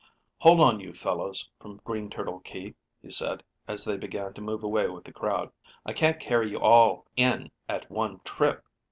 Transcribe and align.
"Hold 0.39 0.59
on, 0.61 0.79
you 0.79 0.95
fellows 0.95 1.47
from 1.59 1.79
Green 1.85 2.09
Turtle 2.09 2.39
Key," 2.39 2.73
he 3.03 3.11
said, 3.11 3.43
as 3.67 3.85
they 3.85 3.97
began 3.99 4.33
to 4.33 4.41
move 4.41 4.63
away 4.63 4.89
with 4.89 5.03
the 5.03 5.13
crowd. 5.13 5.51
"I 5.85 5.93
can't 5.93 6.19
carry 6.19 6.49
you 6.49 6.57
all 6.59 7.05
in 7.15 7.51
at 7.69 7.87
one 7.91 8.19
trip. 8.21 8.65